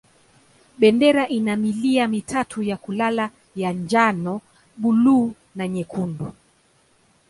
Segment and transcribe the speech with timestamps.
[0.79, 4.41] Bendera ina milia mitatu ya kulala ya njano,
[4.77, 6.33] buluu na nyekundu.